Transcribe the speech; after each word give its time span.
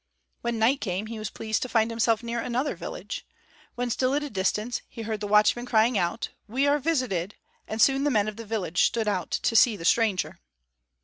When 0.41 0.57
night 0.57 0.81
came, 0.81 1.05
he 1.05 1.19
was 1.19 1.29
pleased 1.29 1.61
to 1.61 1.69
find 1.69 1.91
himself 1.91 2.23
near 2.23 2.39
another 2.39 2.75
village. 2.75 3.23
When 3.75 3.91
still 3.91 4.15
at 4.15 4.23
a 4.23 4.31
distance 4.31 4.81
he 4.89 5.03
heard 5.03 5.19
the 5.19 5.27
watchman 5.27 5.67
crying 5.67 5.95
out, 5.95 6.29
"We 6.47 6.65
are 6.65 6.79
visited," 6.79 7.35
and 7.67 7.79
soon 7.79 8.03
the 8.03 8.09
men 8.09 8.27
of 8.27 8.35
the 8.35 8.43
village 8.45 8.81
stood 8.83 9.07
out 9.07 9.29
to 9.29 9.55
see 9.55 9.77
the 9.77 9.85
stranger. 9.85 10.39